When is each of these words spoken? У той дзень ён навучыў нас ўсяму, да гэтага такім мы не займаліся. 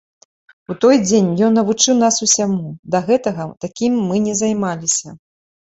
У 0.73 0.77
той 0.85 0.95
дзень 1.07 1.27
ён 1.47 1.53
навучыў 1.59 1.93
нас 2.05 2.15
ўсяму, 2.25 2.67
да 2.97 3.05
гэтага 3.11 3.49
такім 3.69 3.93
мы 4.09 4.15
не 4.27 4.33
займаліся. 4.43 5.09